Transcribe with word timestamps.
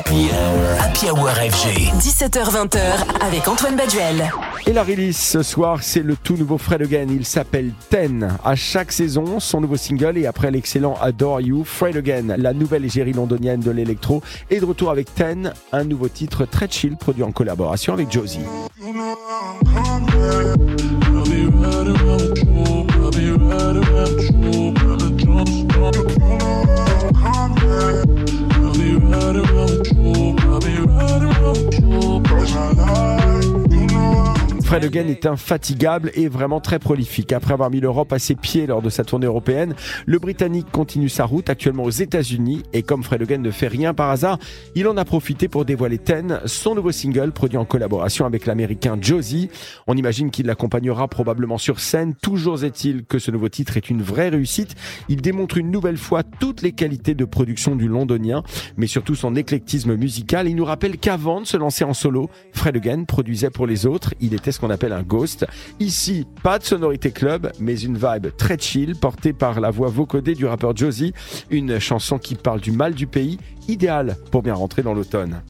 Happy 0.00 0.30
Hour. 0.32 0.80
Happy 0.80 1.10
Hour 1.10 1.28
FG. 1.28 1.92
17h20h 1.98 2.80
avec 3.20 3.46
Antoine 3.46 3.76
Baduel. 3.76 4.30
Et 4.66 4.72
la 4.72 4.82
release 4.82 5.18
ce 5.18 5.42
soir, 5.42 5.82
c'est 5.82 6.00
le 6.00 6.16
tout 6.16 6.38
nouveau 6.38 6.56
Fred 6.56 6.80
Again. 6.80 7.08
Il 7.10 7.26
s'appelle 7.26 7.72
Ten. 7.90 8.38
À 8.42 8.54
chaque 8.54 8.92
saison, 8.92 9.40
son 9.40 9.60
nouveau 9.60 9.76
single 9.76 10.16
et 10.16 10.24
après 10.24 10.50
l'excellent 10.50 10.96
Adore 11.02 11.42
You, 11.42 11.64
Fred 11.64 11.98
Again, 11.98 12.34
la 12.38 12.54
nouvelle 12.54 12.86
égérie 12.86 13.12
londonienne 13.12 13.60
de 13.60 13.70
l'électro, 13.70 14.22
est 14.48 14.60
de 14.60 14.64
retour 14.64 14.90
avec 14.90 15.14
Ten, 15.14 15.52
un 15.70 15.84
nouveau 15.84 16.08
titre 16.08 16.46
très 16.46 16.66
chill 16.70 16.96
produit 16.96 17.22
en 17.22 17.32
collaboration 17.32 17.92
avec 17.92 18.10
Josie. 18.10 18.40
Fred 34.70 34.84
Again 34.84 35.08
est 35.08 35.26
infatigable 35.26 36.12
et 36.14 36.28
vraiment 36.28 36.60
très 36.60 36.78
prolifique. 36.78 37.32
Après 37.32 37.54
avoir 37.54 37.72
mis 37.72 37.80
l'Europe 37.80 38.12
à 38.12 38.20
ses 38.20 38.36
pieds 38.36 38.68
lors 38.68 38.82
de 38.82 38.88
sa 38.88 39.02
tournée 39.02 39.26
européenne, 39.26 39.74
le 40.06 40.20
Britannique 40.20 40.70
continue 40.70 41.08
sa 41.08 41.24
route 41.24 41.50
actuellement 41.50 41.82
aux 41.82 41.90
États-Unis 41.90 42.62
et 42.72 42.84
comme 42.84 43.02
Fred 43.02 43.20
Again 43.20 43.38
ne 43.38 43.50
fait 43.50 43.66
rien 43.66 43.94
par 43.94 44.10
hasard, 44.10 44.38
il 44.76 44.86
en 44.86 44.96
a 44.96 45.04
profité 45.04 45.48
pour 45.48 45.64
dévoiler 45.64 45.98
Ten, 45.98 46.38
son 46.44 46.76
nouveau 46.76 46.92
single 46.92 47.32
produit 47.32 47.58
en 47.58 47.64
collaboration 47.64 48.26
avec 48.26 48.46
l'américain 48.46 48.96
Josie. 49.00 49.50
On 49.88 49.96
imagine 49.96 50.30
qu'il 50.30 50.46
l'accompagnera 50.46 51.08
probablement 51.08 51.58
sur 51.58 51.80
scène. 51.80 52.14
Toujours 52.14 52.62
est-il 52.62 53.04
que 53.04 53.18
ce 53.18 53.32
nouveau 53.32 53.48
titre 53.48 53.76
est 53.76 53.90
une 53.90 54.02
vraie 54.02 54.28
réussite. 54.28 54.76
Il 55.08 55.20
démontre 55.20 55.56
une 55.56 55.72
nouvelle 55.72 55.98
fois 55.98 56.22
toutes 56.22 56.62
les 56.62 56.70
qualités 56.70 57.16
de 57.16 57.24
production 57.24 57.74
du 57.74 57.88
londonien, 57.88 58.44
mais 58.76 58.86
surtout 58.86 59.16
son 59.16 59.34
éclectisme 59.34 59.96
musical. 59.96 60.46
Il 60.46 60.54
nous 60.54 60.64
rappelle 60.64 60.96
qu'avant 60.96 61.40
de 61.40 61.46
se 61.46 61.56
lancer 61.56 61.82
en 61.82 61.92
solo, 61.92 62.30
Fred 62.52 62.76
Again 62.76 63.02
produisait 63.02 63.50
pour 63.50 63.66
les 63.66 63.84
autres. 63.84 64.14
Il 64.20 64.32
était 64.32 64.52
qu'on 64.60 64.70
appelle 64.70 64.92
un 64.92 65.02
ghost. 65.02 65.46
Ici, 65.80 66.26
pas 66.42 66.58
de 66.58 66.64
sonorité 66.64 67.10
club, 67.10 67.50
mais 67.58 67.78
une 67.80 67.96
vibe 67.96 68.28
très 68.36 68.58
chill 68.58 68.94
portée 68.94 69.32
par 69.32 69.60
la 69.60 69.70
voix 69.70 69.88
vocodée 69.88 70.34
du 70.34 70.46
rappeur 70.46 70.76
Josie, 70.76 71.12
une 71.50 71.78
chanson 71.78 72.18
qui 72.18 72.34
parle 72.34 72.60
du 72.60 72.72
mal 72.72 72.94
du 72.94 73.06
pays, 73.06 73.38
idéale 73.68 74.16
pour 74.30 74.42
bien 74.42 74.54
rentrer 74.54 74.82
dans 74.82 74.94
l'automne. 74.94 75.42